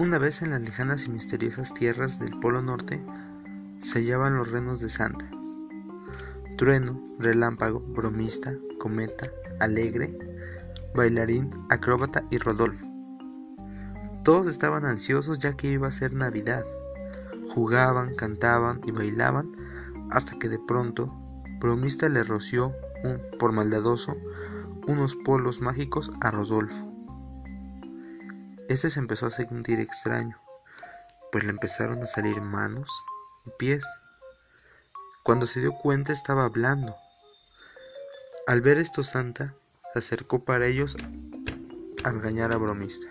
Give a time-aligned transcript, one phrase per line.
[0.00, 3.04] Una vez en las lejanas y misteriosas tierras del Polo Norte
[3.80, 5.30] se hallaban los renos de Santa.
[6.58, 9.30] Trueno, relámpago, bromista, cometa,
[9.60, 10.18] alegre,
[10.96, 12.84] bailarín, acróbata y Rodolfo.
[14.24, 16.64] Todos estaban ansiosos ya que iba a ser Navidad.
[17.54, 19.52] Jugaban, cantaban y bailaban
[20.10, 21.14] hasta que de pronto
[21.60, 24.16] Bromista le roció, un, por maldadoso,
[24.88, 26.93] unos polos mágicos a Rodolfo.
[28.68, 30.40] Este se empezó a sentir extraño,
[31.30, 32.90] pues le empezaron a salir manos
[33.44, 33.84] y pies.
[35.22, 36.96] Cuando se dio cuenta estaba hablando.
[38.46, 39.54] Al ver esto Santa
[39.92, 40.96] se acercó para ellos
[42.04, 43.08] a engañar a Bromista.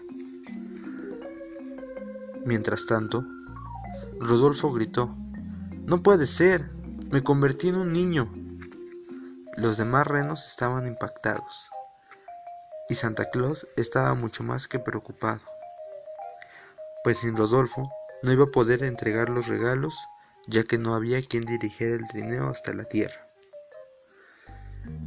[2.46, 3.24] Mientras tanto,
[4.20, 5.16] Rodolfo gritó,
[5.86, 6.72] No puede ser,
[7.12, 8.34] me convertí en un niño.
[9.56, 11.70] Los demás renos estaban impactados
[12.90, 15.42] y Santa Claus estaba mucho más que preocupado,
[17.04, 17.90] pues sin Rodolfo
[18.24, 19.98] no iba a poder entregar los regalos
[20.48, 23.28] ya que no había quien dirigiera el trineo hasta la tierra.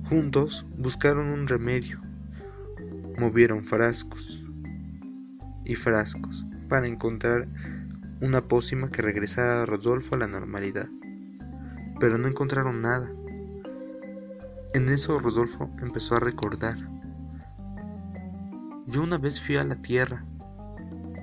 [0.09, 2.01] Juntos buscaron un remedio,
[3.19, 4.43] movieron frascos
[5.65, 7.49] y frascos para encontrar
[8.21, 10.89] una pócima que regresara a Rodolfo a la normalidad,
[12.01, 13.11] pero no encontraron nada.
[14.73, 16.77] En eso Rodolfo empezó a recordar.
[18.87, 20.25] Yo una vez fui a la tierra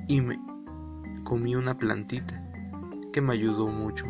[0.08, 0.40] y me
[1.24, 2.44] comí una plantita
[3.12, 4.06] que me ayudó mucho.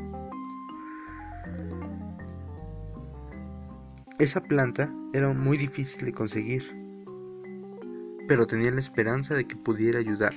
[4.19, 6.63] Esa planta era muy difícil de conseguir,
[8.27, 10.33] pero tenía la esperanza de que pudiera ayudar.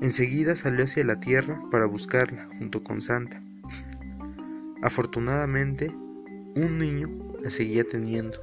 [0.00, 3.42] Enseguida salió hacia la tierra para buscarla junto con Santa.
[4.82, 5.90] Afortunadamente,
[6.56, 7.08] un niño
[7.42, 8.38] la seguía teniendo.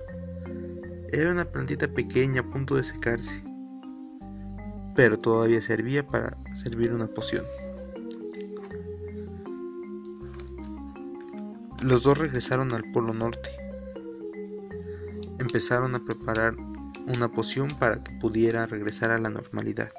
[1.11, 3.43] Era una plantita pequeña a punto de secarse,
[4.97, 7.45] pero todavía servía para servir una poción.
[11.83, 13.51] Los dos regresaron al Polo Norte.
[15.37, 16.55] Empezaron a preparar
[17.15, 19.91] una poción para que pudiera regresar a la normalidad.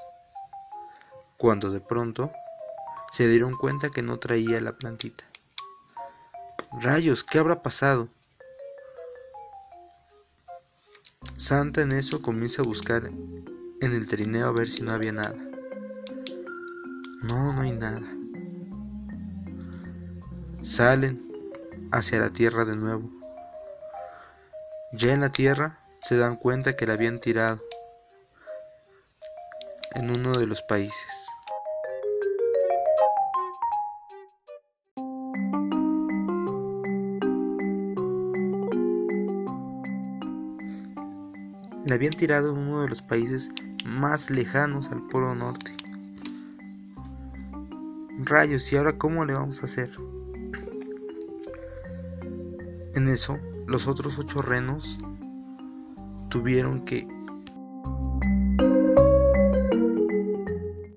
[1.36, 2.32] Cuando de pronto
[3.12, 5.22] se dieron cuenta que no traía la plantita.
[6.82, 8.08] Rayos, ¿qué habrá pasado?
[11.36, 13.12] Santa en eso comienza a buscar
[13.80, 15.36] en el trineo a ver si no había nada.
[17.22, 18.02] No, no hay nada.
[20.62, 21.26] Salen
[21.92, 23.10] hacia la tierra de nuevo.
[24.92, 27.62] Ya en la tierra se dan cuenta que la habían tirado
[29.94, 31.28] en uno de los países.
[41.88, 43.50] La habían tirado en uno de los países
[43.86, 45.72] más lejanos al Polo Norte.
[48.18, 49.90] Rayos, ¿y ahora cómo le vamos a hacer?
[52.94, 54.98] En eso, los otros ocho renos
[56.28, 57.08] tuvieron que